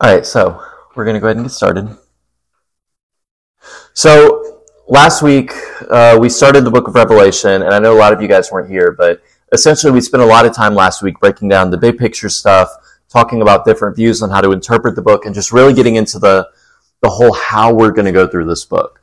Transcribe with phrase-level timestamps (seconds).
[0.00, 0.62] All right, so
[0.94, 1.88] we're going to go ahead and get started.
[3.94, 5.50] So last week
[5.90, 8.52] uh, we started the book of Revelation, and I know a lot of you guys
[8.52, 11.76] weren't here, but essentially we spent a lot of time last week breaking down the
[11.76, 12.68] big picture stuff,
[13.08, 16.20] talking about different views on how to interpret the book, and just really getting into
[16.20, 16.48] the
[17.02, 19.00] the whole how we're going to go through this book.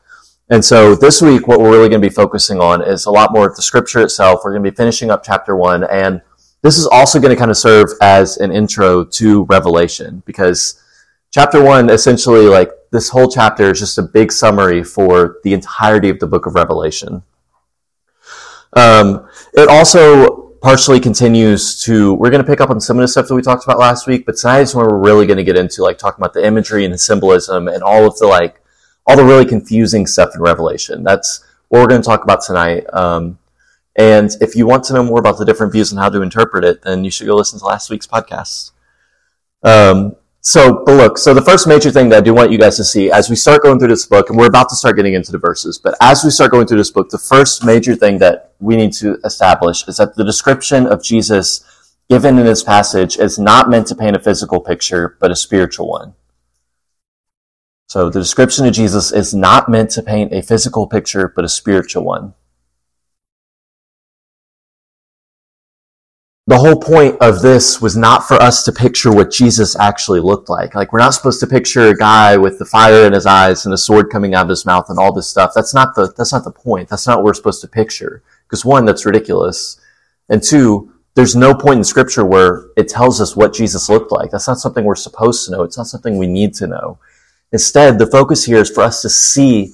[0.49, 3.33] And so this week, what we're really going to be focusing on is a lot
[3.33, 4.43] more of the scripture itself.
[4.45, 6.21] We're going to be finishing up chapter one, and
[6.61, 10.81] this is also going to kind of serve as an intro to Revelation because
[11.35, 16.07] chapter one essentially like this whole chapter is just a big summary for the entirety
[16.09, 17.23] of the book of revelation.
[18.71, 23.07] Um, it also partially continues to we're going to pick up on some of the
[23.09, 25.43] stuff that we talked about last week but tonight is when we're really going to
[25.43, 28.61] get into like talking about the imagery and the symbolism and all of the like
[29.05, 31.03] all the really confusing stuff in revelation.
[31.03, 32.85] That's what we're going to talk about tonight.
[32.93, 33.39] Um,
[33.97, 36.63] and if you want to know more about the different views and how to interpret
[36.63, 38.71] it then you should go listen to last week's podcast.
[39.63, 42.77] Um, so, but look, so the first major thing that I do want you guys
[42.77, 45.15] to see as we start going through this book, and we're about to start getting
[45.15, 48.19] into the verses, but as we start going through this book, the first major thing
[48.19, 51.65] that we need to establish is that the description of Jesus
[52.11, 55.89] given in this passage is not meant to paint a physical picture, but a spiritual
[55.89, 56.13] one.
[57.87, 61.49] So the description of Jesus is not meant to paint a physical picture, but a
[61.49, 62.35] spiritual one.
[66.47, 70.47] The whole point of this was not for us to picture what Jesus actually looked
[70.47, 70.75] like.
[70.75, 73.73] Like, we're not supposed to picture a guy with the fire in his eyes and
[73.73, 75.53] a sword coming out of his mouth and all this stuff.
[75.55, 76.87] That's not the, that's not the point.
[76.87, 78.21] That's not what we're supposed to picture.
[78.47, 79.81] Because one, that's ridiculous.
[80.29, 84.29] And two, there's no point in scripture where it tells us what Jesus looked like.
[84.29, 85.63] That's not something we're supposed to know.
[85.63, 86.99] It's not something we need to know.
[87.53, 89.73] Instead, the focus here is for us to see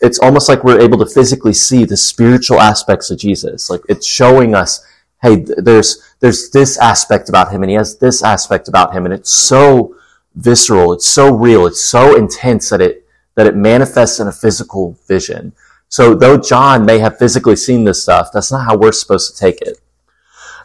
[0.00, 3.70] it's almost like we're able to physically see the spiritual aspects of Jesus.
[3.70, 4.84] Like it's showing us
[5.22, 9.14] hey, there's, there's this aspect about him and he has this aspect about him and
[9.14, 9.94] it's so
[10.34, 14.98] visceral, it's so real, it's so intense that it, that it manifests in a physical
[15.06, 15.52] vision.
[15.88, 19.38] So though John may have physically seen this stuff, that's not how we're supposed to
[19.38, 19.78] take it.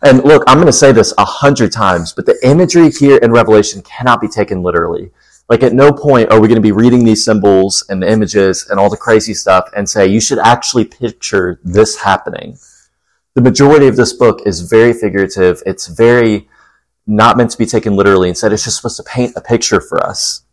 [0.02, 3.32] And look, I'm going to say this a hundred times, but the imagery here in
[3.32, 5.12] Revelation cannot be taken literally.
[5.50, 8.68] Like at no point are we going to be reading these symbols and the images
[8.70, 12.58] and all the crazy stuff and say, you should actually picture this happening
[13.36, 15.62] the majority of this book is very figurative.
[15.66, 16.50] It's very
[17.06, 18.30] not meant to be taken literally.
[18.30, 20.44] Instead, it's just supposed to paint a picture for us.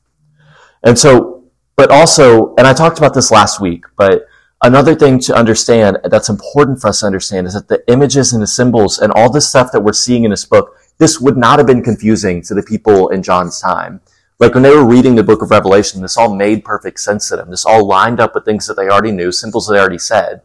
[0.85, 1.45] And so,
[1.77, 4.27] but also, and I talked about this last week, but
[4.63, 8.43] another thing to understand that's important for us to understand is that the images and
[8.43, 11.59] the symbols and all this stuff that we're seeing in this book, this would not
[11.59, 14.01] have been confusing to the people in John's time.
[14.41, 17.37] Like when they were reading the book of Revelation, this all made perfect sense to
[17.37, 17.49] them.
[17.49, 20.43] This all lined up with things that they already knew, symbols they already said.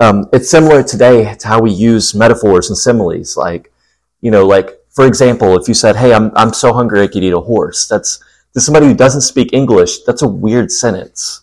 [0.00, 3.36] Um, it's similar today to how we use metaphors and similes.
[3.36, 3.72] Like,
[4.20, 7.22] you know, like, for example, if you said, Hey, I'm, I'm so hungry I could
[7.22, 7.86] eat a horse.
[7.86, 8.22] That's,
[8.54, 11.42] to somebody who doesn't speak English, that's a weird sentence.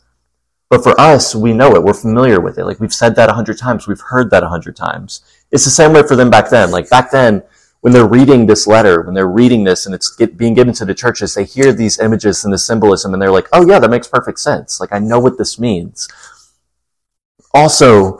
[0.69, 1.83] But for us, we know it.
[1.83, 2.63] We're familiar with it.
[2.63, 3.87] Like we've said that a hundred times.
[3.87, 5.21] We've heard that a hundred times.
[5.51, 6.71] It's the same way for them back then.
[6.71, 7.43] Like back then,
[7.81, 10.85] when they're reading this letter, when they're reading this and it's get, being given to
[10.85, 13.89] the churches, they hear these images and the symbolism and they're like, oh yeah, that
[13.89, 14.79] makes perfect sense.
[14.79, 16.07] Like I know what this means.
[17.53, 18.19] Also,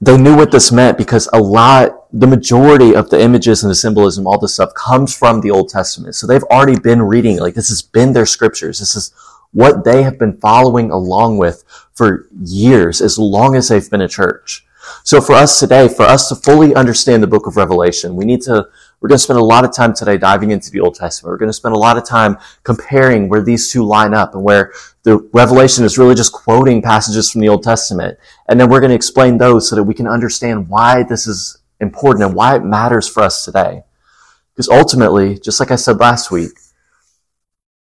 [0.00, 3.74] they knew what this meant because a lot, the majority of the images and the
[3.74, 6.14] symbolism, all this stuff comes from the Old Testament.
[6.14, 8.78] So they've already been reading, like this has been their scriptures.
[8.80, 9.14] This is
[9.52, 14.08] what they have been following along with for years, as long as they've been a
[14.08, 14.66] church.
[15.04, 18.42] So for us today, for us to fully understand the book of Revelation, we need
[18.42, 18.66] to,
[19.04, 21.30] we're going to spend a lot of time today diving into the Old Testament.
[21.30, 24.42] We're going to spend a lot of time comparing where these two line up and
[24.42, 24.72] where
[25.02, 28.18] the Revelation is really just quoting passages from the Old Testament.
[28.48, 31.58] And then we're going to explain those so that we can understand why this is
[31.80, 33.82] important and why it matters for us today.
[34.54, 36.52] Because ultimately, just like I said last week,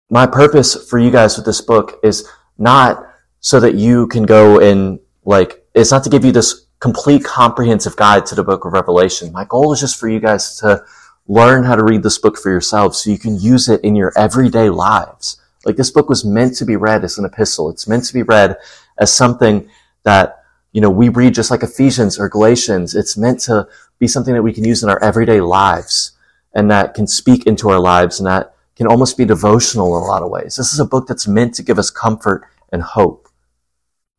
[0.10, 3.02] my purpose for you guys with this book is not
[3.40, 7.96] so that you can go and like, it's not to give you this complete comprehensive
[7.96, 9.32] guide to the book of Revelation.
[9.32, 10.84] My goal is just for you guys to
[11.28, 14.12] learn how to read this book for yourselves so you can use it in your
[14.18, 15.42] everyday lives.
[15.66, 17.70] Like this book was meant to be read as an epistle.
[17.70, 18.58] It's meant to be read
[18.98, 19.70] as something
[20.04, 20.44] that,
[20.74, 22.96] you know, we read just like Ephesians or Galatians.
[22.96, 23.68] It's meant to
[24.00, 26.12] be something that we can use in our everyday lives
[26.54, 30.06] and that can speak into our lives and that can almost be devotional in a
[30.06, 30.56] lot of ways.
[30.56, 33.30] This is a book that's meant to give us comfort and hope.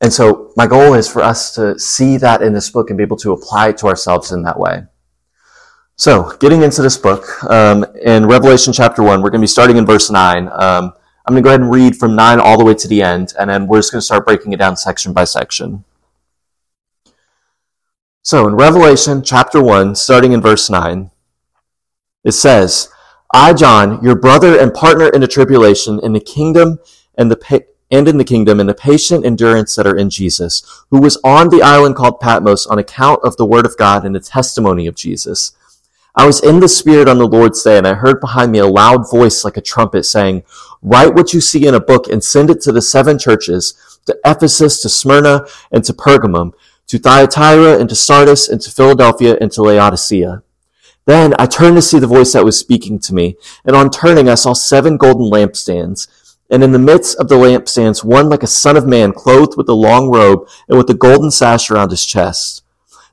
[0.01, 3.03] And so my goal is for us to see that in this book and be
[3.03, 4.85] able to apply it to ourselves in that way.
[5.97, 9.77] So, getting into this book, um, in Revelation chapter 1, we're going to be starting
[9.77, 10.49] in verse 9.
[10.49, 10.93] Um,
[11.25, 13.33] I'm going to go ahead and read from 9 all the way to the end,
[13.39, 15.85] and then we're just going to start breaking it down section by section.
[18.23, 21.13] So in Revelation chapter 1, starting in verse 9,
[22.25, 22.89] it says,
[23.33, 26.81] I, John, your brother and partner in the tribulation, in the kingdom
[27.17, 27.59] and the pa-
[27.91, 31.51] and in the kingdom and the patient endurance that are in Jesus, who was on
[31.51, 34.97] the island called Patmos on account of the word of God and the testimony of
[34.97, 35.53] Jesus.
[36.17, 38.67] I was in the Spirit on the Lord's day, and I heard behind me a
[38.67, 40.45] loud voice like a trumpet saying,
[40.81, 44.17] Write what you see in a book and send it to the seven churches, to
[44.25, 46.53] Ephesus, to Smyrna, and to Pergamum,
[46.87, 50.43] to Thyatira, and to Sardis, and to Philadelphia, and to Laodicea.
[51.07, 54.29] Then I turned to see the voice that was speaking to me, and on turning
[54.29, 56.09] I saw seven golden lampstands.
[56.51, 59.69] And in the midst of the lampstands, one like a son of man, clothed with
[59.69, 62.64] a long robe and with a golden sash around his chest.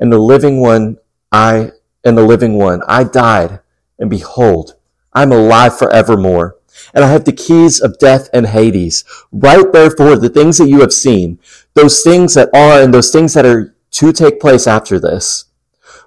[0.00, 0.98] and the living one,
[1.30, 1.72] I
[2.04, 2.82] and the living one.
[2.88, 3.60] I died,
[3.98, 4.74] and behold,
[5.12, 6.56] I am alive forevermore.
[6.94, 9.04] And I have the keys of death and Hades.
[9.30, 11.38] Write therefore the things that you have seen,
[11.74, 15.44] those things that are and those things that are to take place after this.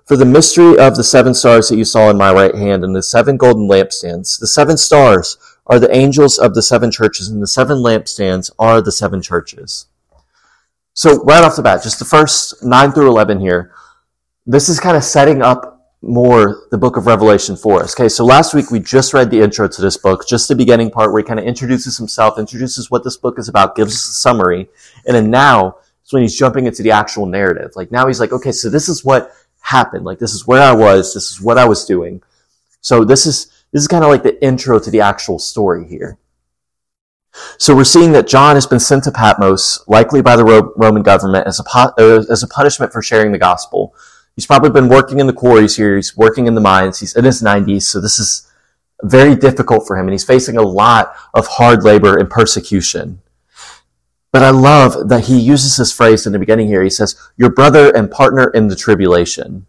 [0.06, 2.96] For the mystery of the seven stars that you saw in my right hand and
[2.96, 5.38] the seven golden lampstands, the seven stars
[5.68, 9.86] are the angels of the seven churches and the seven lampstands are the seven churches.
[10.94, 13.72] So right off the bat, just the first 9 through 11 here,
[14.46, 17.96] this is kind of setting up more the book of Revelation for us.
[17.96, 20.92] Okay, so last week we just read the intro to this book, just the beginning
[20.92, 24.10] part where he kind of introduces himself, introduces what this book is about, gives us
[24.10, 24.68] a summary,
[25.08, 27.72] and then now it's when he's jumping into the actual narrative.
[27.76, 29.32] Like now he's like, okay, so this is what
[29.62, 30.04] happened.
[30.04, 32.22] Like this is where I was, this is what I was doing.
[32.82, 36.18] So this is this is kind of like the intro to the actual story here.
[37.58, 40.46] So we're seeing that John has been sent to Patmos, likely by the
[40.76, 43.96] Roman government, as a, as a punishment for sharing the gospel.
[44.36, 45.96] He's probably been working in the quarries here.
[45.96, 47.00] He's working in the mines.
[47.00, 48.50] He's in his 90s, so this is
[49.04, 53.22] very difficult for him, and he's facing a lot of hard labor and persecution.
[54.32, 56.82] But I love that he uses this phrase in the beginning here.
[56.82, 59.68] He says, Your brother and partner in the tribulation.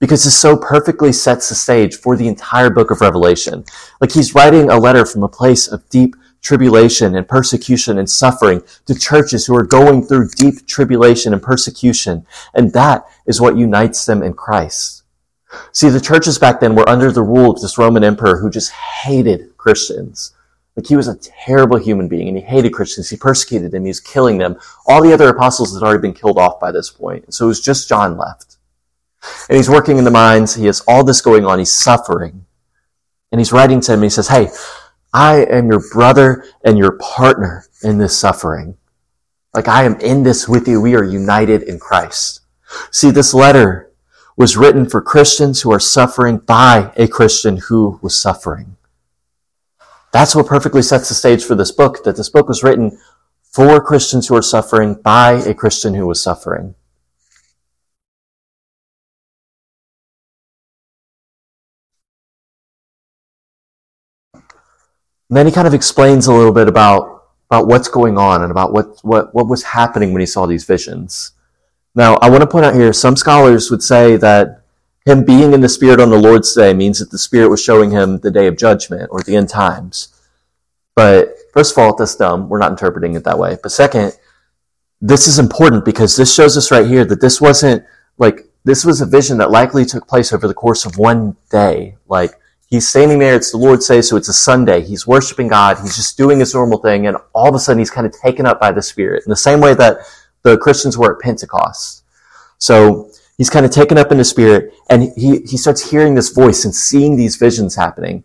[0.00, 3.64] Because this so perfectly sets the stage for the entire book of Revelation.
[4.00, 8.62] Like he's writing a letter from a place of deep tribulation and persecution and suffering
[8.86, 12.26] to churches who are going through deep tribulation and persecution.
[12.52, 15.04] And that is what unites them in Christ.
[15.72, 18.72] See, the churches back then were under the rule of this Roman emperor who just
[18.72, 20.34] hated Christians.
[20.76, 23.10] Like he was a terrible human being and he hated Christians.
[23.10, 23.84] He persecuted them.
[23.84, 24.58] He was killing them.
[24.86, 27.32] All the other apostles had already been killed off by this point.
[27.32, 28.56] So it was just John left.
[29.48, 30.54] And he's working in the mines.
[30.54, 31.58] He has all this going on.
[31.58, 32.46] He's suffering.
[33.30, 33.98] And he's writing to him.
[33.98, 34.48] And he says, Hey,
[35.12, 38.76] I am your brother and your partner in this suffering.
[39.54, 40.80] Like I am in this with you.
[40.80, 42.40] We are united in Christ.
[42.90, 43.92] See, this letter
[44.36, 48.76] was written for Christians who are suffering by a Christian who was suffering.
[50.12, 52.98] That's what perfectly sets the stage for this book, that this book was written
[53.42, 56.74] for Christians who are suffering by a Christian who was suffering.
[65.32, 68.50] And then he kind of explains a little bit about, about what's going on and
[68.50, 71.32] about what, what, what was happening when he saw these visions.
[71.94, 74.64] Now, I want to point out here, some scholars would say that
[75.06, 77.92] him being in the Spirit on the Lord's day means that the Spirit was showing
[77.92, 80.08] him the day of judgment or the end times.
[80.94, 82.50] But first of all, that's dumb.
[82.50, 83.56] We're not interpreting it that way.
[83.62, 84.12] But second,
[85.00, 87.86] this is important because this shows us right here that this wasn't
[88.18, 91.96] like, this was a vision that likely took place over the course of one day.
[92.06, 92.32] Like,
[92.72, 93.34] He's standing there.
[93.34, 94.80] It's the Lord's Day, so it's a Sunday.
[94.80, 95.78] He's worshiping God.
[95.80, 97.06] He's just doing his normal thing.
[97.06, 99.36] And all of a sudden, he's kind of taken up by the Spirit in the
[99.36, 99.98] same way that
[100.42, 102.02] the Christians were at Pentecost.
[102.56, 106.30] So he's kind of taken up in the Spirit and he, he starts hearing this
[106.30, 108.24] voice and seeing these visions happening.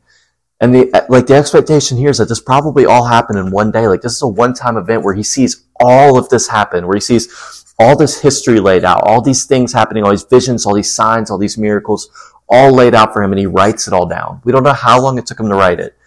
[0.62, 3.86] And the, like the expectation here is that this probably all happened in one day.
[3.90, 7.02] Like this is a one-time event where he sees all of this happen, where he
[7.02, 10.96] sees all this history laid out, all these things happening, all these visions, all these
[10.96, 12.10] signs, all these miracles,
[12.50, 14.42] all laid out for him and he writes it all down.
[14.44, 15.98] We don't know how long it took him to write it,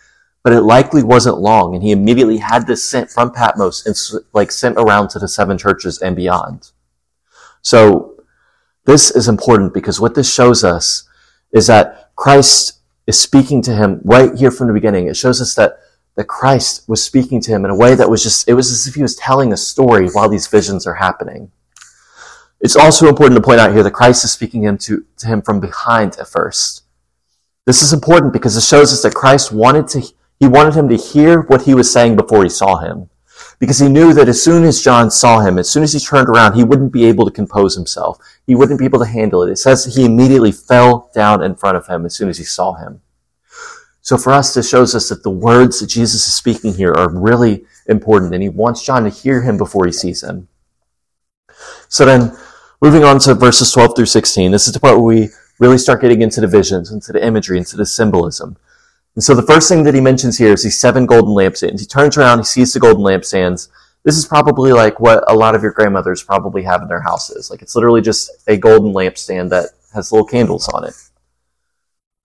[0.43, 1.75] but it likely wasn't long.
[1.75, 3.97] And he immediately had this sent from Patmos and
[4.33, 6.71] like sent around to the seven churches and beyond.
[7.63, 8.23] So
[8.87, 11.09] this is important because what this shows us
[11.53, 15.09] is that Christ is speaking to him right here from the beginning.
[15.09, 15.79] It shows us that
[16.17, 18.87] that Christ was speaking to him in a way that was just, it was as
[18.87, 21.51] if he was telling a story while these visions are happening.
[22.61, 25.43] It's also important to point out here that Christ is speaking him to, to him
[25.43, 26.85] from behind at first.
[27.67, 30.03] This is important because it shows us that Christ wanted to
[30.39, 33.11] He wanted him to hear what he was saying before he saw him.
[33.59, 36.29] Because he knew that as soon as John saw him, as soon as he turned
[36.29, 38.19] around, he wouldn't be able to compose himself.
[38.47, 39.53] He wouldn't be able to handle it.
[39.53, 42.75] It says he immediately fell down in front of him as soon as he saw
[42.75, 43.03] him.
[44.01, 47.11] So for us, this shows us that the words that Jesus is speaking here are
[47.11, 50.49] really important, and he wants John to hear him before he sees him.
[51.89, 52.35] So then,
[52.81, 56.01] moving on to verses 12 through 16, this is the part where we really start
[56.01, 58.57] getting into the visions, into the imagery, into the symbolism.
[59.15, 61.81] And so the first thing that he mentions here is these seven golden lampstands.
[61.81, 63.69] He turns around, he sees the golden lampstands.
[64.05, 67.51] This is probably like what a lot of your grandmothers probably have in their houses.
[67.51, 70.95] Like it's literally just a golden lampstand that has little candles on it.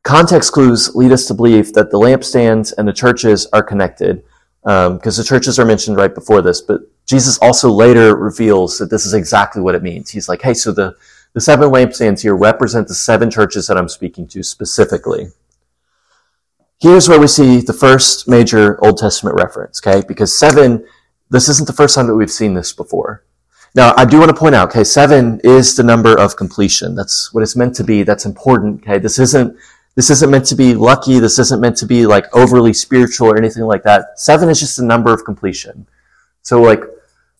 [0.03, 4.23] Context clues lead us to believe that the lampstands and the churches are connected
[4.65, 8.89] because um, the churches are mentioned right before this, but Jesus also later reveals that
[8.89, 10.09] this is exactly what it means.
[10.09, 10.95] He's like, hey, so the,
[11.33, 15.27] the seven lampstands here represent the seven churches that I'm speaking to specifically.
[16.79, 20.03] Here's where we see the first major Old Testament reference, okay?
[20.07, 20.83] Because seven,
[21.29, 23.23] this isn't the first time that we've seen this before.
[23.75, 26.95] Now, I do want to point out, okay, seven is the number of completion.
[26.95, 28.01] That's what it's meant to be.
[28.01, 28.97] That's important, okay?
[28.97, 29.55] This isn't,
[29.95, 31.19] this isn't meant to be lucky.
[31.19, 34.19] This isn't meant to be like overly spiritual or anything like that.
[34.19, 35.87] Seven is just a number of completion.
[36.41, 36.83] So like,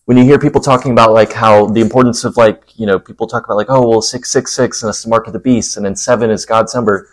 [0.06, 3.26] when you hear people talking about like how the importance of like, you know, people
[3.26, 5.76] talk about like, oh, well, six, six, six, and that's the mark of the beast,
[5.76, 7.08] and then seven is God's number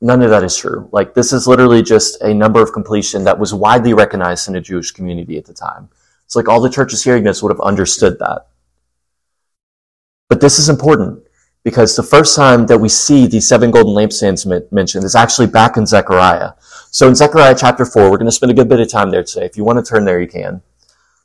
[0.00, 0.88] None of that is true.
[0.92, 4.60] Like, this is literally just a number of completion that was widely recognized in the
[4.60, 5.88] Jewish community at the time.
[6.24, 8.46] It's like all the churches hearing this would have understood that.
[10.28, 11.25] But this is important
[11.66, 15.76] because the first time that we see these seven golden lampstands mentioned is actually back
[15.76, 16.52] in Zechariah.
[16.92, 19.24] So in Zechariah chapter 4, we're going to spend a good bit of time there
[19.24, 19.46] today.
[19.46, 20.62] If you want to turn there, you can.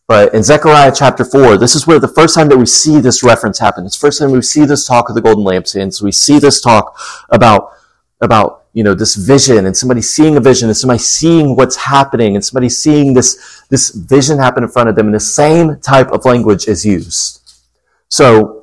[0.08, 3.22] But in Zechariah chapter 4, this is where the first time that we see this
[3.22, 3.86] reference happen.
[3.86, 6.02] It's first time we see this talk of the golden lampstands.
[6.02, 7.74] We see this talk about,
[8.20, 12.34] about you know, this vision and somebody seeing a vision and somebody seeing what's happening
[12.34, 16.08] and somebody seeing this, this vision happen in front of them and the same type
[16.12, 17.38] of language is used.
[18.10, 18.61] So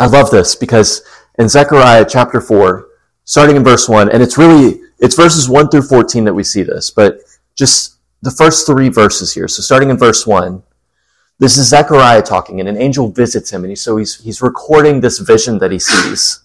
[0.00, 1.02] I love this because
[1.38, 2.88] in Zechariah chapter 4,
[3.24, 6.62] starting in verse 1, and it's really, it's verses 1 through 14 that we see
[6.62, 7.20] this, but
[7.54, 9.46] just the first three verses here.
[9.46, 10.62] So starting in verse 1,
[11.38, 15.00] this is Zechariah talking, and an angel visits him, and he, so he's, he's recording
[15.00, 16.44] this vision that he sees.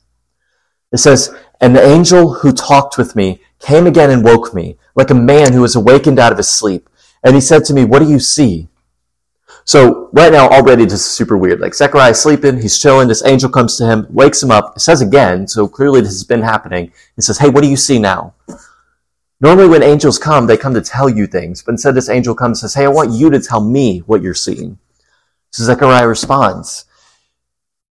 [0.92, 5.10] It says, And the angel who talked with me came again and woke me, like
[5.10, 6.90] a man who is awakened out of his sleep.
[7.24, 8.68] And he said to me, What do you see?
[9.66, 11.60] So right now, already this is super weird.
[11.60, 14.80] Like Zechariah is sleeping, he's chilling, this angel comes to him, wakes him up, it
[14.80, 16.94] says again, so clearly this has been happening.
[17.18, 18.36] It says, Hey, what do you see now?
[19.42, 22.62] Normally when angels come, they come to tell you things, but instead this angel comes
[22.62, 24.78] and says, Hey, I want you to tell me what you're seeing.
[25.50, 26.86] So Zechariah responds.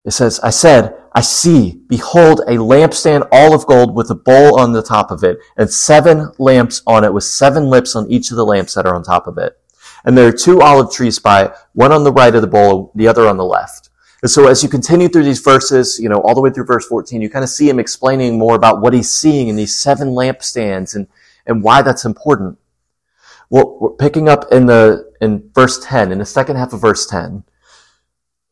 [0.06, 4.58] It says, I said, I see, behold, a lampstand all of gold with a bowl
[4.58, 8.32] on the top of it, and seven lamps on it with seven lips on each
[8.32, 9.60] of the lamps that are on top of it.
[10.06, 12.92] And there are two olive trees by it, one on the right of the bowl,
[12.96, 13.90] the other on the left.
[14.22, 16.88] And so as you continue through these verses, you know, all the way through verse
[16.88, 20.10] 14, you kind of see him explaining more about what he's seeing in these seven
[20.10, 21.08] lampstands and,
[21.46, 22.58] and why that's important.
[23.50, 27.06] Well, we're picking up in the, in verse 10, in the second half of verse
[27.06, 27.44] 10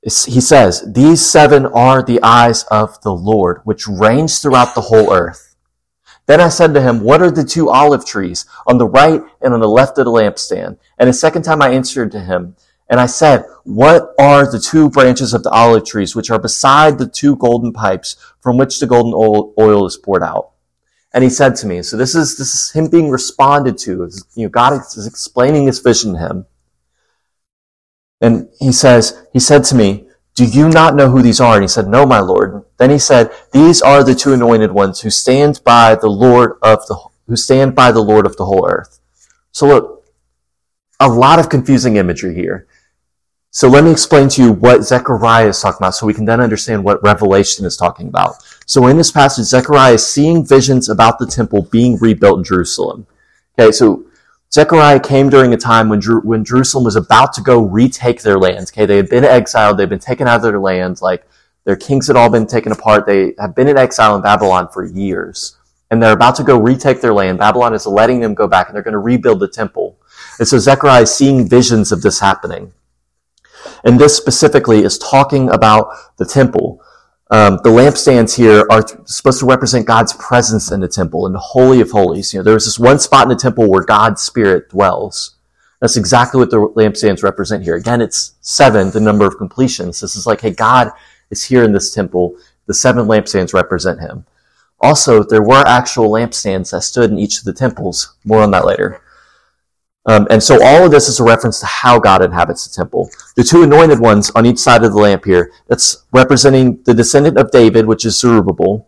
[0.06, 5.12] he says, These seven are the eyes of the Lord, which reigns throughout the whole
[5.12, 5.45] earth.
[6.28, 9.54] Then I said to him, What are the two olive trees on the right and
[9.54, 10.78] on the left of the lampstand?
[10.98, 12.56] And a second time I answered to him,
[12.90, 16.98] and I said, What are the two branches of the olive trees which are beside
[16.98, 20.52] the two golden pipes from which the golden oil is poured out?
[21.16, 24.10] And he said to me, so this is, this is him being responded to.
[24.36, 26.46] You know, God is explaining his vision to him.
[28.20, 31.54] And he says, he said to me, do you not know who these are?
[31.54, 32.65] And he said, no, my Lord.
[32.78, 36.86] Then he said, these are the two anointed ones who stand by the Lord of
[36.88, 39.00] the, who stand by the Lord of the whole earth.
[39.52, 40.06] So look,
[41.00, 42.68] a lot of confusing imagery here.
[43.52, 46.42] So let me explain to you what Zechariah is talking about so we can then
[46.42, 48.36] understand what Revelation is talking about.
[48.66, 53.08] So in this passage, Zechariah is seeing visions about the temple being rebuilt in Jerusalem.
[53.58, 54.04] Okay, so
[54.52, 58.72] Zechariah came during a time when, when Jerusalem was about to go retake their lands.
[58.72, 61.26] Okay, they had been exiled, they'd been taken out of their lands, like
[61.66, 63.06] their kings had all been taken apart.
[63.06, 65.58] They have been in exile in Babylon for years.
[65.92, 67.40] And they're about to go retake their land.
[67.40, 69.98] Babylon is letting them go back and they're going to rebuild the temple.
[70.40, 72.74] And so Zechariah is seeing visions of this happening.
[73.84, 76.82] And this specifically is talking about the temple.
[77.32, 81.40] Um, the lampstands here are supposed to represent God's presence in the temple, in the
[81.40, 82.34] Holy of Holies.
[82.34, 85.36] You know, there's this one spot in the temple where God's Spirit dwells.
[85.82, 87.76] That's exactly what the lampstands represent here.
[87.76, 90.00] Again, it's seven, the number of completions.
[90.00, 90.92] This is like, hey, God
[91.32, 92.36] is here in this temple.
[92.66, 94.26] The seven lampstands represent Him.
[94.80, 98.16] Also, there were actual lampstands that stood in each of the temples.
[98.24, 99.02] More on that later.
[100.08, 103.10] Um, and so all of this is a reference to how God inhabits the temple.
[103.36, 107.38] The two anointed ones on each side of the lamp here, that's representing the descendant
[107.38, 108.88] of David, which is Zerubbabel,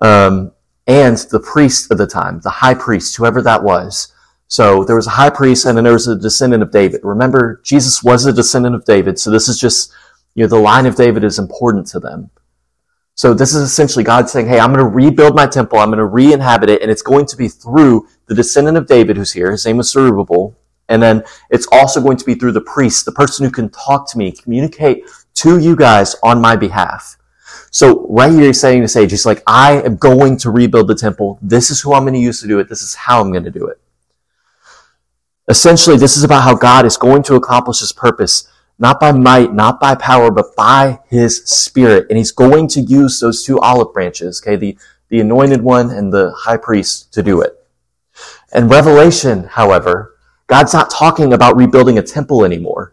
[0.00, 0.52] um,
[0.86, 4.12] and the priest of the time, the high priest, whoever that was.
[4.46, 7.00] So there was a high priest and then there was a descendant of David.
[7.02, 9.92] Remember, Jesus was a descendant of David, so this is just,
[10.34, 12.30] you know, the line of David is important to them.
[13.14, 15.78] So this is essentially God saying, hey, I'm going to rebuild my temple.
[15.78, 16.82] I'm going to re-inhabit it.
[16.82, 19.50] And it's going to be through the descendant of David who's here.
[19.50, 20.56] His name is Zerubbabel.
[20.88, 24.10] And then it's also going to be through the priest, the person who can talk
[24.10, 27.16] to me, communicate to you guys on my behalf.
[27.70, 30.94] So right here he's saying to Sage, he's like, I am going to rebuild the
[30.94, 31.38] temple.
[31.40, 32.68] This is who I'm going to use to do it.
[32.68, 33.80] This is how I'm going to do it.
[35.48, 38.48] Essentially, this is about how God is going to accomplish his purpose
[38.82, 42.04] not by might, not by power, but by his spirit.
[42.08, 44.76] And he's going to use those two olive branches, okay, the,
[45.08, 47.64] the anointed one and the high priest to do it.
[48.52, 50.16] And Revelation, however,
[50.48, 52.92] God's not talking about rebuilding a temple anymore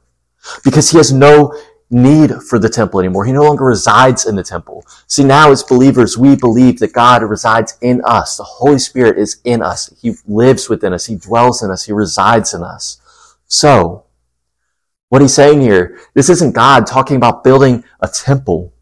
[0.64, 3.26] because he has no need for the temple anymore.
[3.26, 4.86] He no longer resides in the temple.
[5.08, 8.38] See, now as believers, we believe that God resides in us.
[8.38, 9.92] The Holy Spirit is in us.
[10.00, 11.08] He lives within us.
[11.08, 11.86] He dwells in us.
[11.86, 13.02] He resides in us.
[13.48, 14.06] So,
[15.10, 18.74] what he's saying here, this isn't God talking about building a temple.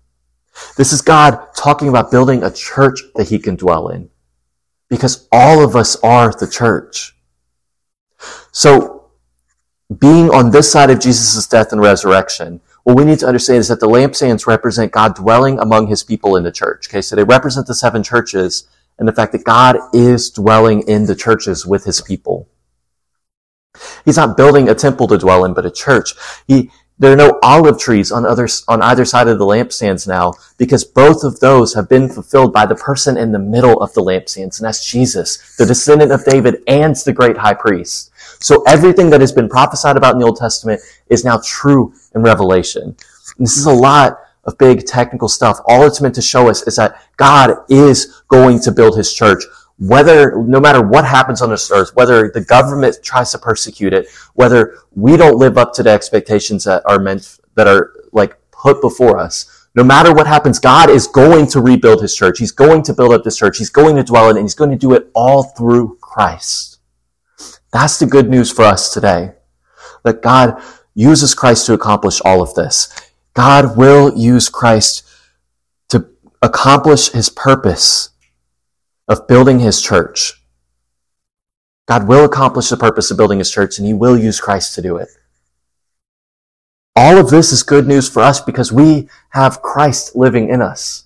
[0.76, 4.10] This is God talking about building a church that he can dwell in.
[4.90, 7.16] Because all of us are the church.
[8.52, 9.10] So,
[10.00, 13.68] being on this side of Jesus' death and resurrection, what we need to understand is
[13.70, 16.88] that the lampstands represent God dwelling among his people in the church.
[16.90, 18.68] Okay, so they represent the seven churches
[19.00, 22.50] and the fact that God is dwelling in the churches with his people.
[24.06, 26.14] He's not building a temple to dwell in, but a church.
[26.48, 30.84] He, there are no olive trees on on either side of the lampstands now because
[30.84, 34.60] both of those have been fulfilled by the person in the middle of the lampstands,
[34.60, 38.12] and that's Jesus, the descendant of David and the great high priest.
[38.40, 42.22] So everything that has been prophesied about in the Old Testament is now true in
[42.22, 42.84] Revelation.
[43.38, 45.60] And this is a lot of big technical stuff.
[45.66, 49.44] All it's meant to show us is that God is going to build his church
[49.80, 54.08] whether, no matter what happens on this earth, whether the government tries to persecute it,
[54.34, 58.82] whether we don't live up to the expectations that are meant, that are like put
[58.82, 62.40] before us, no matter what happens, God is going to rebuild his church.
[62.40, 63.60] He's going to build up this church.
[63.60, 66.80] He's going to dwell in it, and he's going to do it all through Christ.
[67.72, 69.34] That's the good news for us today.
[70.04, 70.60] That God
[70.96, 72.90] uses Christ to accomplish all of this.
[73.36, 75.08] God will use Christ
[75.90, 76.10] to
[76.42, 78.10] accomplish his purpose
[79.08, 80.34] of building his church.
[81.88, 84.82] God will accomplish the purpose of building his church and he will use Christ to
[84.82, 85.08] do it.
[86.96, 91.06] All of this is good news for us because we have Christ living in us.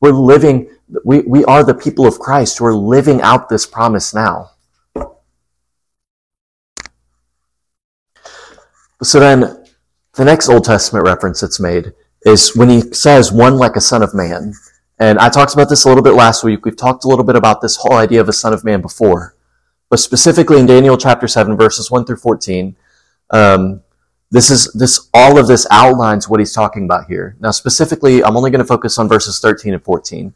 [0.00, 0.70] We're living,
[1.04, 4.50] we, we are the people of Christ We're living out this promise now.
[9.02, 9.64] So then,
[10.14, 11.92] the next Old Testament reference that's made
[12.24, 14.54] is when he says, one like a son of man.
[15.02, 16.64] And I talked about this a little bit last week.
[16.64, 19.34] We've talked a little bit about this whole idea of a son of man before.
[19.90, 22.76] But specifically in Daniel chapter 7, verses 1 through 14,
[23.30, 23.82] um,
[24.30, 27.34] this is this all of this outlines what he's talking about here.
[27.40, 30.34] Now, specifically, I'm only going to focus on verses 13 and 14.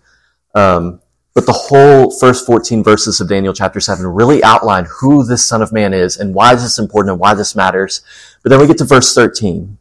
[0.56, 1.00] Um,
[1.32, 5.62] but the whole first 14 verses of Daniel chapter 7 really outline who this Son
[5.62, 8.02] of Man is and why this is important and why this matters.
[8.42, 9.78] But then we get to verse 13.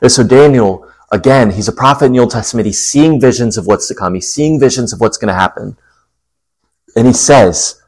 [0.00, 2.66] And so Daniel Again, he's a prophet in the Old Testament.
[2.66, 4.14] He's seeing visions of what's to come.
[4.14, 5.76] He's seeing visions of what's going to happen.
[6.96, 7.80] And he says,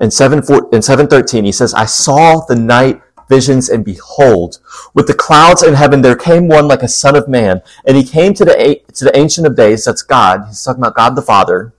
[0.00, 4.58] in 7, 4, in 713, he says, I saw the night visions and behold,
[4.92, 7.62] with the clouds in heaven, there came one like a son of man.
[7.86, 9.84] And he came to the, to the ancient of days.
[9.84, 10.46] That's God.
[10.46, 11.74] He's talking about God the Father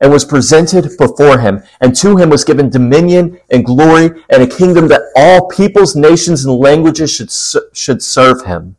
[0.00, 1.62] and was presented before him.
[1.80, 6.44] And to him was given dominion and glory and a kingdom that all peoples, nations,
[6.44, 7.30] and languages should,
[7.76, 8.76] should serve him.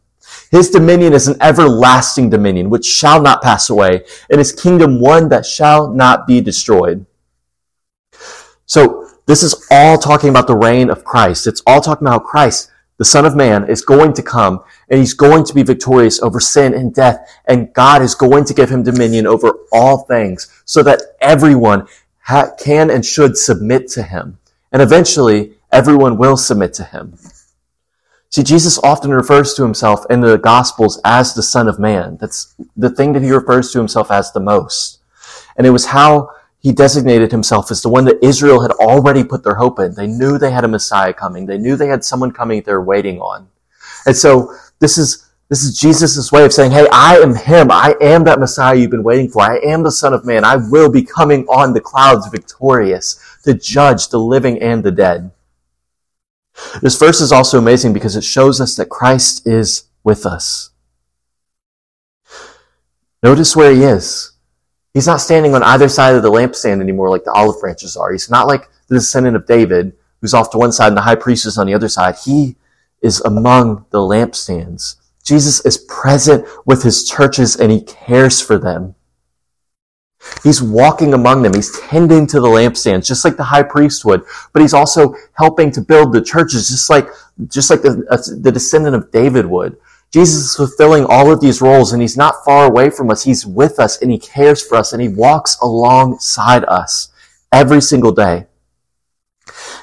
[0.51, 5.29] His dominion is an everlasting dominion which shall not pass away, and his kingdom one
[5.29, 7.05] that shall not be destroyed.
[8.65, 11.47] So this is all talking about the reign of Christ.
[11.47, 15.13] It's all talking about Christ, the Son of Man, is going to come and he's
[15.13, 18.83] going to be victorious over sin and death, and God is going to give him
[18.83, 21.87] dominion over all things so that everyone
[22.23, 24.37] ha- can and should submit to him.
[24.73, 27.17] And eventually, everyone will submit to him.
[28.31, 32.17] See, Jesus often refers to himself in the Gospels as the Son of Man.
[32.21, 34.99] That's the thing that he refers to himself as the most.
[35.57, 39.43] And it was how he designated himself as the one that Israel had already put
[39.43, 39.95] their hope in.
[39.95, 41.45] They knew they had a Messiah coming.
[41.45, 43.49] They knew they had someone coming they're waiting on.
[44.05, 47.69] And so this is, this is Jesus' way of saying, Hey, I am him.
[47.69, 49.41] I am that Messiah you've been waiting for.
[49.41, 50.45] I am the Son of Man.
[50.45, 55.31] I will be coming on the clouds victorious to judge the living and the dead.
[56.81, 60.71] This verse is also amazing because it shows us that Christ is with us.
[63.23, 64.31] Notice where he is.
[64.93, 68.11] He's not standing on either side of the lampstand anymore like the olive branches are.
[68.11, 71.15] He's not like the descendant of David who's off to one side and the high
[71.15, 72.15] priest is on the other side.
[72.25, 72.55] He
[73.01, 74.95] is among the lampstands.
[75.23, 78.95] Jesus is present with his churches and he cares for them.
[80.43, 81.53] He's walking among them.
[81.53, 84.23] He's tending to the lampstands, just like the high priest would.
[84.53, 87.07] But he's also helping to build the churches, just like,
[87.47, 89.77] just like the, uh, the descendant of David would.
[90.11, 93.23] Jesus is fulfilling all of these roles and he's not far away from us.
[93.23, 97.09] He's with us and he cares for us and he walks alongside us
[97.51, 98.47] every single day.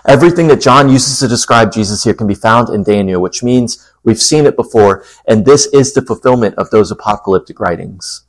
[0.07, 3.91] Everything that John uses to describe Jesus here can be found in Daniel, which means
[4.05, 8.28] we've seen it before, and this is the fulfillment of those apocalyptic writings.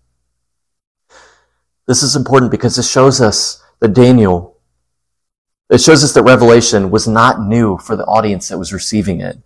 [1.89, 4.59] This is important because it shows us that Daniel,
[5.71, 9.39] it shows us that Revelation was not new for the audience that was receiving it.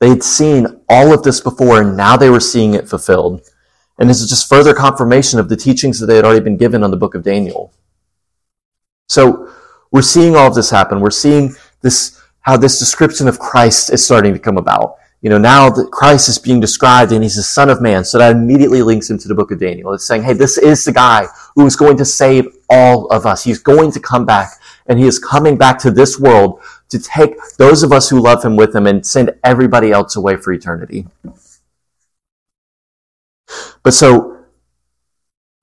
[0.00, 3.42] They had seen all of this before and now they were seeing it fulfilled.
[3.98, 6.82] And this is just further confirmation of the teachings that they had already been given
[6.82, 7.70] on the book of Daniel.
[9.10, 9.52] So
[9.90, 11.00] we're seeing all of this happen.
[11.00, 14.96] We're seeing this, how this description of Christ is starting to come about.
[15.22, 18.04] You know, now that Christ is being described and he's the son of man.
[18.04, 19.92] So that immediately links him to the book of Daniel.
[19.92, 23.44] It's saying, hey, this is the guy who is going to save all of us.
[23.44, 24.50] He's going to come back
[24.86, 28.44] and he is coming back to this world to take those of us who love
[28.44, 31.06] him with him and send everybody else away for eternity.
[33.82, 34.44] But so,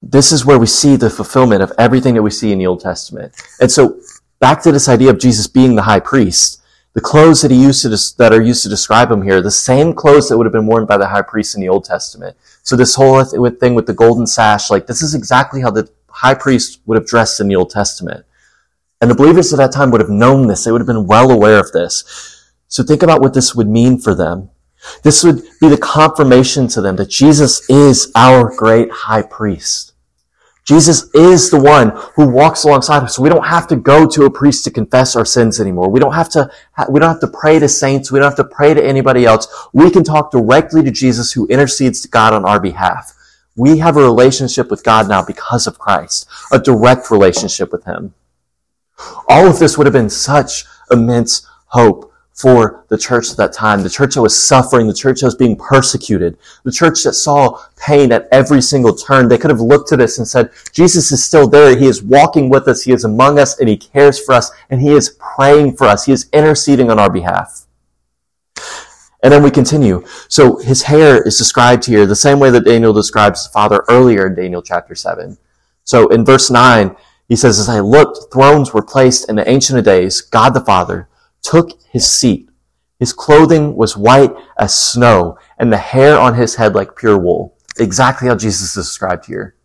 [0.02, 2.80] this is where we see the fulfillment of everything that we see in the Old
[2.80, 3.34] Testament.
[3.60, 4.00] And so,
[4.39, 6.59] back to this idea of Jesus being the high priest,
[7.00, 9.94] the clothes that he used to, that are used to describe him here, the same
[9.94, 12.36] clothes that would have been worn by the high priest in the Old Testament.
[12.62, 16.34] So this whole thing with the golden sash, like this is exactly how the high
[16.34, 18.26] priest would have dressed in the Old Testament.
[19.00, 20.66] And the believers at that time would have known this.
[20.66, 22.52] They would have been well aware of this.
[22.68, 24.50] So think about what this would mean for them.
[25.04, 29.88] This would be the confirmation to them that Jesus is our great high priest.
[30.70, 33.18] Jesus is the one who walks alongside us.
[33.18, 35.90] We don't have to go to a priest to confess our sins anymore.
[35.90, 36.52] We don't have to,
[36.92, 38.12] we don't have to pray to saints.
[38.12, 39.48] We don't have to pray to anybody else.
[39.74, 43.16] We can talk directly to Jesus who intercedes to God on our behalf.
[43.56, 48.14] We have a relationship with God now because of Christ, a direct relationship with Him.
[49.28, 52.09] All of this would have been such immense hope
[52.39, 53.84] for the church at that time.
[53.84, 57.62] The church that was suffering, the church that was being persecuted, the church that saw
[57.75, 59.28] pain at every single turn.
[59.28, 61.78] They could have looked to this and said, Jesus is still there.
[61.78, 62.84] He is walking with us.
[62.84, 66.06] He is among us and he cares for us and he is praying for us.
[66.06, 67.65] He is interceding on our behalf.
[69.21, 70.06] And then we continue.
[70.30, 74.28] So his hair is described here the same way that Daniel describes his father earlier
[74.28, 75.38] in Daniel chapter 7.
[75.84, 76.95] So in verse 9,
[77.28, 80.21] he says, As I looked, thrones were placed in the Ancient of Days.
[80.21, 81.10] God the Father
[81.41, 82.49] took his seat.
[82.99, 87.58] His clothing was white as snow, and the hair on his head like pure wool.
[87.80, 89.56] Exactly how Jesus is described here.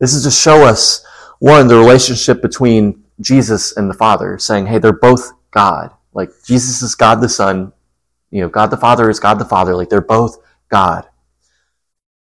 [0.00, 1.04] This is to show us,
[1.38, 5.92] one, the relationship between Jesus and the Father, saying, hey, they're both God.
[6.12, 7.72] Like, Jesus is God the Son.
[8.30, 9.74] You know, God the Father is God the Father.
[9.74, 11.06] Like, they're both God.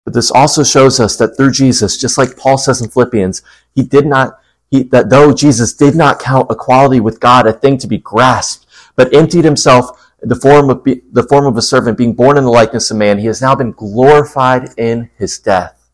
[0.04, 3.42] But this also shows us that through Jesus, just like Paul says in Philippians,
[3.74, 4.39] he did not
[4.70, 8.66] he, that though Jesus did not count equality with God a thing to be grasped,
[8.96, 9.90] but emptied himself
[10.22, 12.96] the form of be, the form of a servant, being born in the likeness of
[12.96, 15.90] man, he has now been glorified in his death.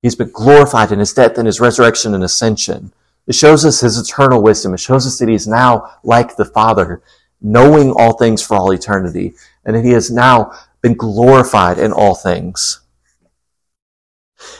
[0.00, 2.92] He's been glorified in his death and his resurrection and ascension.
[3.26, 4.74] It shows us his eternal wisdom.
[4.74, 7.02] It shows us that he is now like the Father,
[7.40, 12.14] knowing all things for all eternity, and that he has now been glorified in all
[12.14, 12.80] things.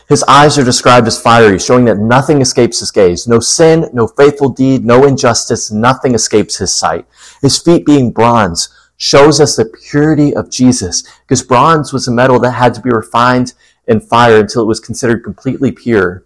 [0.08, 3.26] His eyes are described as fiery, showing that nothing escapes his gaze.
[3.26, 7.06] No sin, no faithful deed, no injustice, nothing escapes his sight.
[7.40, 12.38] His feet being bronze shows us the purity of Jesus, because bronze was a metal
[12.40, 13.54] that had to be refined
[13.88, 16.24] in fire until it was considered completely pure.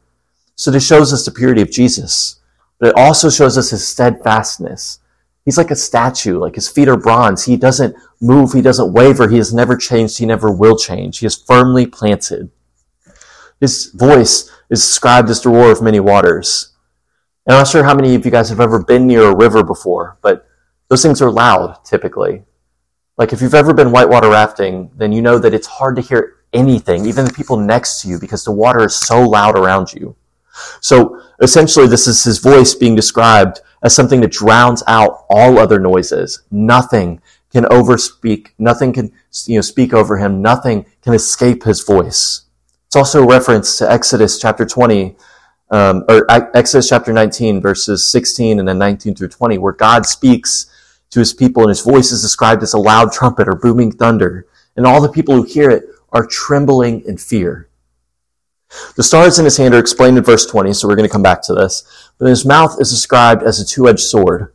[0.57, 2.41] So this shows us the purity of Jesus.
[2.79, 5.01] But it also shows us his steadfastness.
[5.45, 7.45] He's like a statue, like his feet are bronze.
[7.45, 11.19] He doesn't move, he doesn't waver, he has never changed, he never will change.
[11.19, 12.51] He is firmly planted.
[13.61, 16.73] His voice is described as the roar of many waters.
[17.47, 19.63] And I'm not sure how many of you guys have ever been near a river
[19.63, 20.47] before, but
[20.89, 22.45] those things are loud typically.
[23.17, 26.37] Like if you've ever been whitewater rafting, then you know that it's hard to hear
[26.53, 30.17] anything, even the people next to you, because the water is so loud around you.
[30.81, 35.79] So essentially, this is his voice being described as something that drowns out all other
[35.79, 36.43] noises.
[36.51, 37.21] Nothing
[37.53, 39.13] can overspeak, nothing can
[39.47, 42.46] you know, speak over him, nothing can escape his voice.
[42.97, 45.17] It's also a reference to Exodus chapter 20,
[45.71, 50.65] um, or Exodus chapter 19, verses 16 and then 19 through 20, where God speaks
[50.65, 50.73] to
[51.11, 54.47] to his people, and his voice is described as a loud trumpet or booming thunder.
[54.77, 57.69] And all the people who hear it are trembling in fear.
[58.97, 61.23] The stars in his hand are explained in verse 20, so we're going to come
[61.23, 62.11] back to this.
[62.19, 64.53] But his mouth is described as a two-edged sword.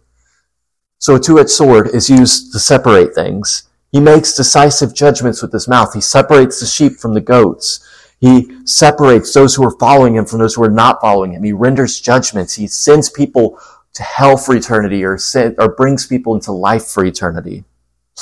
[1.00, 3.70] So a two-edged sword is used to separate things.
[3.92, 5.94] He makes decisive judgments with his mouth.
[5.94, 7.80] He separates the sheep from the goats.
[8.22, 11.44] He separates those who are following him from those who are not following him.
[11.44, 12.54] He renders judgments.
[12.54, 13.60] He sends people
[13.96, 17.64] to hell for eternity or, send, or brings people into life for eternity.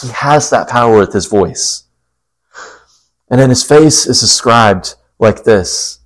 [0.02, 1.84] He has that power with his voice.
[3.30, 6.00] And then his face is described like this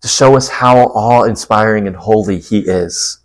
[0.00, 3.18] to show us how awe inspiring and holy he is.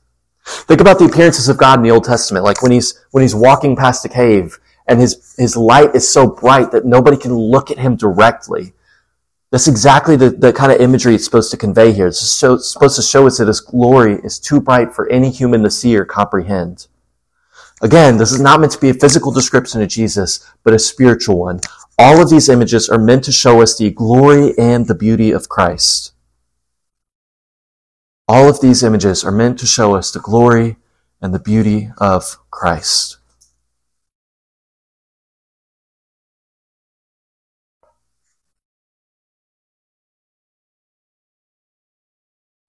[0.44, 3.36] Think about the appearances of God in the Old Testament, like when he's, when he's
[3.36, 7.70] walking past a cave and his, his light is so bright that nobody can look
[7.70, 8.74] at him directly.
[9.56, 12.08] That's exactly the, the kind of imagery it's supposed to convey here.
[12.08, 15.32] It's, show, it's supposed to show us that his glory is too bright for any
[15.32, 16.88] human to see or comprehend.
[17.82, 21.40] Again, this is not meant to be a physical description of Jesus, but a spiritual
[21.40, 21.62] one.
[21.98, 25.48] All of these images are meant to show us the glory and the beauty of
[25.48, 26.12] Christ.
[28.28, 30.76] All of these images are meant to show us the glory
[31.22, 33.20] and the beauty of Christ.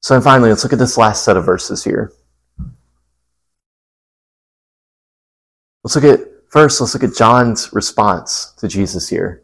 [0.07, 2.12] So finally, let's look at this last set of verses here.
[5.83, 9.42] Let's look at, first, let's look at John's response to Jesus here.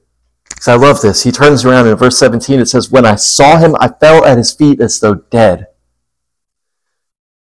[0.48, 1.24] Because I love this.
[1.24, 4.38] He turns around in verse 17, it says, When I saw him, I fell at
[4.38, 5.66] his feet as though dead.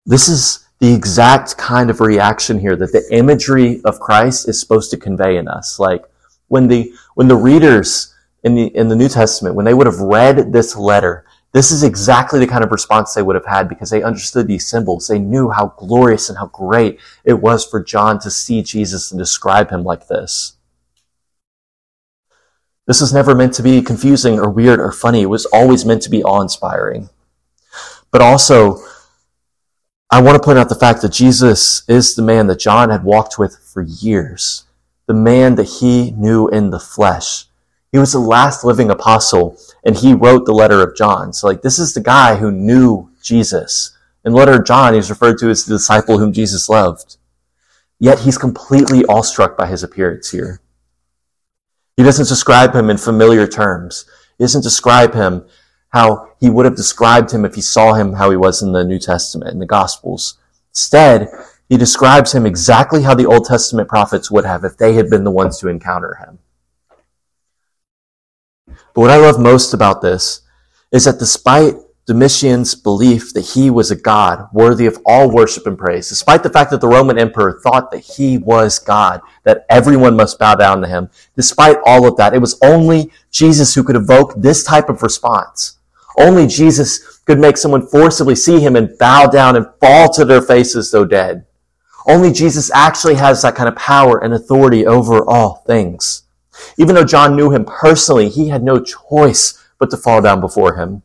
[0.06, 4.92] This is the exact kind of reaction here that the imagery of Christ is supposed
[4.92, 5.80] to convey in us.
[5.80, 6.04] Like,
[6.46, 9.98] when the, when the readers in the, in the New Testament, when they would have
[9.98, 13.90] read this letter, this is exactly the kind of response they would have had because
[13.90, 15.08] they understood these symbols.
[15.08, 19.18] They knew how glorious and how great it was for John to see Jesus and
[19.18, 20.54] describe him like this.
[22.86, 25.22] This was never meant to be confusing or weird or funny.
[25.22, 27.10] It was always meant to be awe inspiring.
[28.10, 28.78] But also,
[30.10, 33.04] I want to point out the fact that Jesus is the man that John had
[33.04, 34.64] walked with for years,
[35.06, 37.47] the man that he knew in the flesh.
[37.92, 41.32] He was the last living apostle and he wrote the letter of John.
[41.32, 43.96] So like this is the guy who knew Jesus.
[44.24, 47.16] In letter of John, he's referred to as the disciple whom Jesus loved.
[47.98, 50.60] Yet he's completely awestruck by his appearance here.
[51.96, 54.04] He doesn't describe him in familiar terms.
[54.36, 55.46] He doesn't describe him
[55.88, 58.84] how he would have described him if he saw him how he was in the
[58.84, 60.38] New Testament, in the Gospels.
[60.70, 61.28] Instead,
[61.68, 65.24] he describes him exactly how the Old Testament prophets would have if they had been
[65.24, 66.38] the ones to encounter him.
[68.98, 70.40] But what I love most about this
[70.90, 71.76] is that despite
[72.08, 76.50] Domitian's belief that he was a god worthy of all worship and praise, despite the
[76.50, 80.80] fact that the Roman emperor thought that he was God, that everyone must bow down
[80.80, 84.88] to him, despite all of that, it was only Jesus who could evoke this type
[84.88, 85.78] of response.
[86.18, 90.42] Only Jesus could make someone forcibly see him and bow down and fall to their
[90.42, 91.46] faces though dead.
[92.04, 96.24] Only Jesus actually has that kind of power and authority over all things.
[96.76, 100.76] Even though John knew him personally, he had no choice but to fall down before
[100.76, 101.02] him.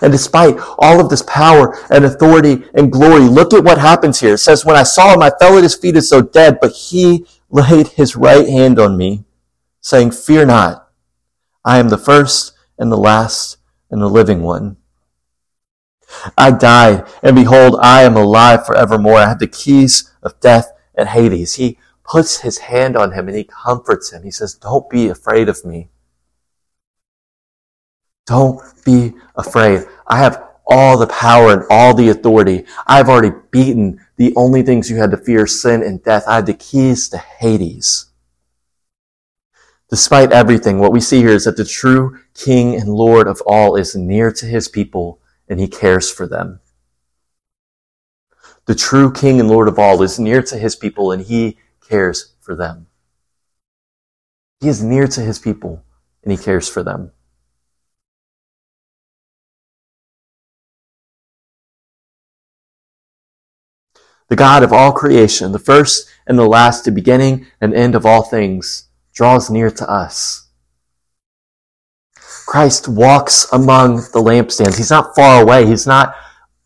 [0.00, 4.34] And despite all of this power and authority and glory, look at what happens here.
[4.34, 6.72] It says, When I saw him, I fell at his feet as though dead, but
[6.72, 9.24] he laid his right hand on me,
[9.80, 10.90] saying, Fear not.
[11.64, 13.56] I am the first and the last
[13.90, 14.76] and the living one.
[16.36, 19.16] I died, and behold, I am alive forevermore.
[19.16, 21.54] I have the keys of death and Hades.
[21.54, 21.78] He
[22.12, 24.22] puts his hand on him and he comforts him.
[24.22, 25.88] He says, Don't be afraid of me.
[28.26, 29.86] Don't be afraid.
[30.06, 32.66] I have all the power and all the authority.
[32.86, 36.24] I've already beaten the only things you had to fear, sin and death.
[36.28, 38.10] I have the keys to Hades.
[39.88, 43.74] Despite everything, what we see here is that the true King and Lord of all
[43.74, 46.60] is near to his people and he cares for them.
[48.66, 51.56] The true King and Lord of all is near to his people and he
[51.92, 52.86] cares for them.
[54.60, 55.84] He is near to his people
[56.22, 57.12] and he cares for them.
[64.28, 68.06] The God of all creation, the first and the last, the beginning and end of
[68.06, 70.48] all things, draws near to us.
[72.46, 74.78] Christ walks among the lampstands.
[74.78, 75.66] He's not far away.
[75.66, 76.14] He's not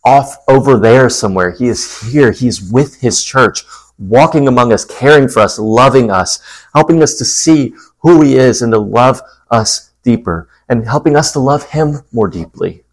[0.05, 1.51] off over there somewhere.
[1.51, 2.31] He is here.
[2.31, 3.65] He's with his church,
[3.98, 6.40] walking among us, caring for us, loving us,
[6.74, 11.32] helping us to see who he is and to love us deeper, and helping us
[11.32, 12.85] to love him more deeply.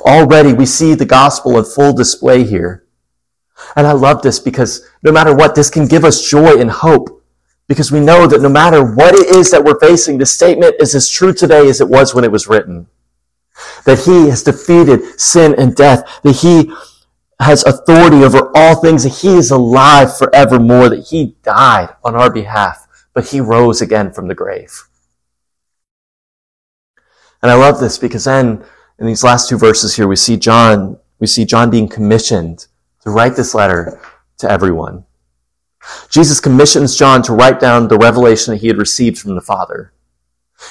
[0.00, 2.84] Already we see the gospel in full display here.
[3.74, 7.16] And I love this because no matter what, this can give us joy and hope
[7.68, 10.94] because we know that no matter what it is that we're facing, the statement is
[10.94, 12.86] as true today as it was when it was written.
[13.84, 16.72] That he has defeated sin and death, that he
[17.40, 22.30] has authority over all things, that he is alive forevermore, that he died on our
[22.30, 24.84] behalf, but he rose again from the grave.
[27.42, 28.64] And I love this because then
[28.98, 32.66] in these last two verses here, we see John, we see John being commissioned
[33.02, 34.00] to write this letter
[34.38, 35.04] to everyone.
[36.08, 39.92] Jesus commissions John to write down the revelation that he had received from the Father.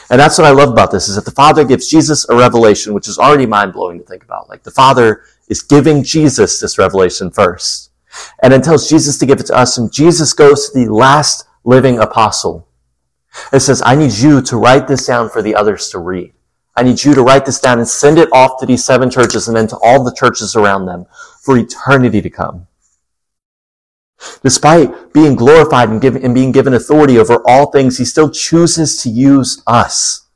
[0.10, 2.94] And that's what I love about this is that the Father gives Jesus a revelation,
[2.94, 4.50] which is already mind blowing to think about.
[4.50, 7.92] Like the Father is giving Jesus this revelation first.
[8.42, 9.78] And then tells Jesus to give it to us.
[9.78, 12.68] And Jesus goes to the last living apostle.
[13.52, 16.34] It says, I need you to write this down for the others to read.
[16.78, 19.48] I need you to write this down and send it off to these seven churches
[19.48, 21.06] and then to all the churches around them
[21.42, 22.68] for eternity to come.
[24.44, 29.10] Despite being glorified and, and being given authority over all things, he still chooses to
[29.10, 30.28] use us.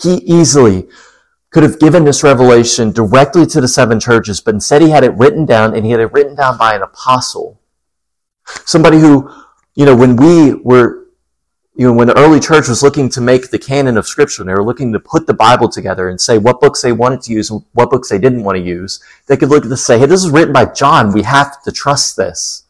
[0.00, 0.88] He easily
[1.50, 5.12] could have given this revelation directly to the seven churches, but instead he had it
[5.14, 7.60] written down and he had it written down by an apostle.
[8.64, 9.30] Somebody who,
[9.74, 11.08] you know, when we were,
[11.74, 14.52] you know, when the early church was looking to make the canon of scripture, they
[14.52, 17.50] were looking to put the Bible together and say what books they wanted to use
[17.50, 19.02] and what books they didn't want to use.
[19.26, 21.12] They could look at this and say, hey, this is written by John.
[21.12, 22.64] We have to trust this.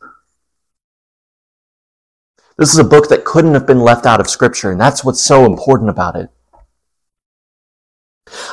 [2.56, 5.22] This is a book that couldn't have been left out of scripture, and that's what's
[5.22, 6.30] so important about it.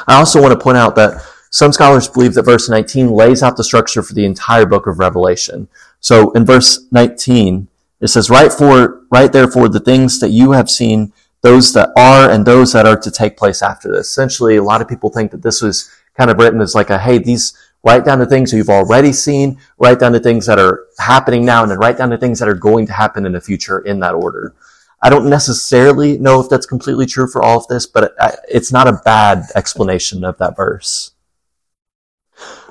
[0.08, 3.58] I also want to point out that some scholars believe that verse 19 lays out
[3.58, 5.68] the structure for the entire book of Revelation.
[6.00, 7.68] So in verse 19,
[8.00, 12.30] it says, "Write for, write therefore the things that you have seen, those that are
[12.30, 15.32] and those that are to take place after this." Essentially, a lot of people think
[15.32, 18.52] that this was kind of written as like a, hey, these Write down the things
[18.52, 22.10] you've already seen, write down the things that are happening now, and then write down
[22.10, 24.54] the things that are going to happen in the future in that order.
[25.02, 28.16] I don't necessarily know if that's completely true for all of this, but
[28.50, 31.12] it's not a bad explanation of that verse.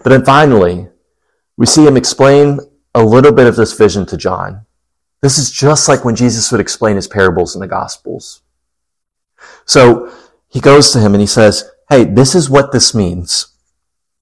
[0.03, 0.89] But then finally,
[1.57, 2.61] we see him explain
[2.95, 4.67] a little bit of this vision to John.
[5.23, 8.43] This is just like when Jesus would explain his parables in the Gospels.
[9.65, 10.13] So
[10.49, 13.49] he goes to him and he says, Hey, this is what this means.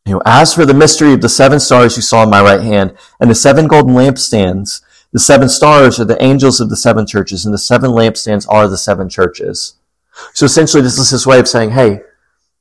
[0.06, 2.60] You know, as for the mystery of the seven stars you saw in my right
[2.60, 4.82] hand and the seven golden lampstands,
[5.14, 8.66] the seven stars are the angels of the seven churches and the seven lampstands are
[8.66, 9.76] the seven churches.
[10.34, 12.00] So essentially this is his way of saying, hey,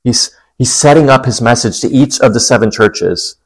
[0.03, 3.37] he's, he's setting up his message to each of the seven churches.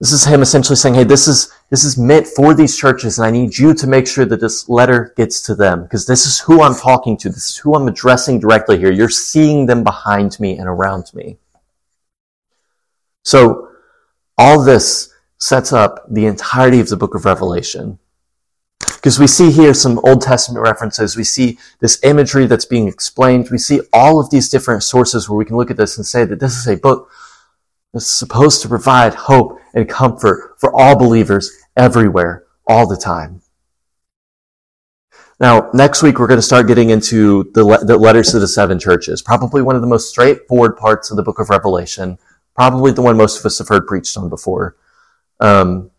[0.00, 3.26] This is him essentially saying, hey, this is, this is meant for these churches and
[3.26, 6.40] I need you to make sure that this letter gets to them because this is
[6.40, 7.28] who I'm talking to.
[7.28, 8.92] This is who I'm addressing directly here.
[8.92, 11.36] You're seeing them behind me and around me.
[13.24, 13.68] So
[14.38, 15.13] all this
[15.44, 17.98] sets up the entirety of the book of Revelation.
[18.80, 21.16] Because we see here some Old Testament references.
[21.16, 23.48] We see this imagery that's being explained.
[23.50, 26.24] We see all of these different sources where we can look at this and say
[26.24, 27.10] that this is a book
[27.92, 33.42] that's supposed to provide hope and comfort for all believers everywhere, all the time.
[35.38, 38.48] Now, next week we're going to start getting into the, le- the letters to the
[38.48, 42.16] seven churches, probably one of the most straightforward parts of the book of Revelation
[42.54, 44.76] probably the one most of us have heard preached on before.
[45.40, 45.90] Um,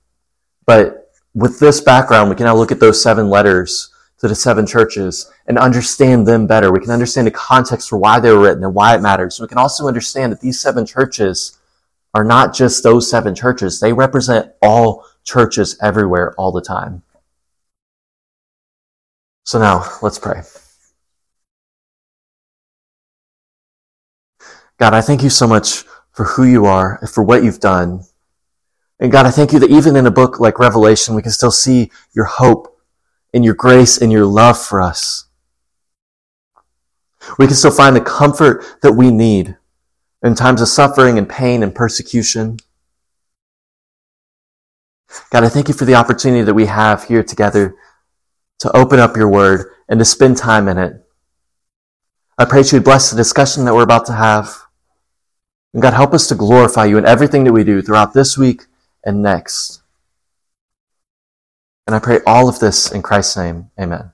[0.65, 4.65] but with this background, we can now look at those seven letters to the seven
[4.65, 6.71] churches and understand them better.
[6.71, 9.39] We can understand the context for why they were written and why it matters.
[9.39, 11.60] We can also understand that these seven churches
[12.13, 13.80] are not just those seven churches.
[13.80, 17.04] They represent all churches everywhere all the time.
[19.43, 20.41] So now let's pray.
[24.78, 28.04] God, I thank you so much for who you are and for what you've done.
[28.99, 31.51] And God, I thank you that even in a book like Revelation, we can still
[31.51, 32.79] see your hope
[33.34, 35.25] and your grace and your love for us.
[37.38, 39.58] We can still find the comfort that we need
[40.23, 42.58] in times of suffering and pain and persecution.
[45.29, 47.75] God, I thank you for the opportunity that we have here together
[48.60, 51.02] to open up your word and to spend time in it.
[52.37, 54.56] I pray that you would bless the discussion that we're about to have.
[55.73, 58.63] And God, help us to glorify you in everything that we do throughout this week
[59.06, 59.81] and next.
[61.87, 63.69] And I pray all of this in Christ's name.
[63.79, 64.12] Amen.